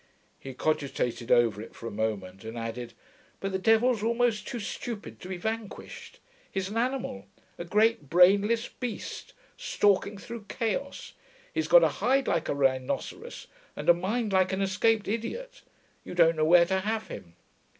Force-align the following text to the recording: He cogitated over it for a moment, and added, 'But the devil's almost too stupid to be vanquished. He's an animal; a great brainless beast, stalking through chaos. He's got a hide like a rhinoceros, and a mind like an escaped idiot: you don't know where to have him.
He 0.39 0.55
cogitated 0.55 1.31
over 1.31 1.61
it 1.61 1.75
for 1.75 1.85
a 1.85 1.91
moment, 1.91 2.43
and 2.43 2.57
added, 2.57 2.93
'But 3.39 3.51
the 3.51 3.59
devil's 3.59 4.01
almost 4.01 4.47
too 4.47 4.59
stupid 4.59 5.19
to 5.19 5.27
be 5.29 5.37
vanquished. 5.37 6.19
He's 6.51 6.69
an 6.69 6.77
animal; 6.77 7.27
a 7.59 7.65
great 7.65 8.09
brainless 8.09 8.67
beast, 8.67 9.35
stalking 9.57 10.17
through 10.17 10.45
chaos. 10.49 11.13
He's 11.53 11.67
got 11.67 11.83
a 11.83 11.89
hide 12.01 12.27
like 12.27 12.49
a 12.49 12.55
rhinoceros, 12.55 13.45
and 13.75 13.89
a 13.89 13.93
mind 13.93 14.33
like 14.33 14.51
an 14.51 14.63
escaped 14.63 15.07
idiot: 15.07 15.61
you 16.03 16.15
don't 16.15 16.35
know 16.35 16.45
where 16.45 16.65
to 16.65 16.79
have 16.79 17.07
him. 17.09 17.35